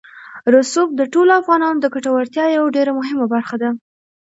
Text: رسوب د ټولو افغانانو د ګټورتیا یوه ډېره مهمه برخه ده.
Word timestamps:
رسوب 0.55 0.89
د 0.95 1.01
ټولو 1.13 1.31
افغانانو 1.41 1.81
د 1.81 1.85
ګټورتیا 1.95 2.45
یوه 2.57 2.73
ډېره 2.75 2.91
مهمه 2.99 3.25
برخه 3.33 3.55
ده. 3.61 3.69